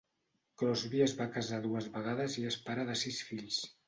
[0.61, 3.61] Crosby es va casar dues vegades i és pare de sis fills.